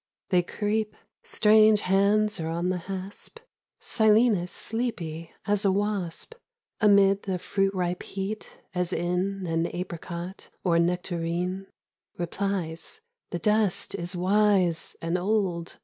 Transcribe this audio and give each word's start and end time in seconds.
They 0.29 0.41
creep... 0.41 0.95
strange 1.21 1.81
hands 1.81 2.39
are 2.39 2.47
on 2.49 2.69
the 2.69 2.79
hasp 2.89 3.37
Silenus 3.79 4.51
sleepy 4.51 5.29
as 5.45 5.63
a 5.63 5.71
wasp 5.71 6.33
99 6.81 6.95
The 6.95 6.97
Five 6.97 6.97
Musicians. 6.97 7.21
Amid 7.21 7.23
the 7.23 7.39
fruit 7.43 7.73
ripe 7.75 8.01
heat 8.01 8.57
as 8.73 8.93
in 8.93 9.45
An 9.45 9.67
apricot 9.71 10.49
or 10.63 10.79
nectarine, 10.79 11.67
RepHes," 12.17 13.01
The 13.29 13.37
dust 13.37 13.93
is 13.93 14.15
wise 14.15 14.95
and 15.03 15.19
old. 15.19 15.77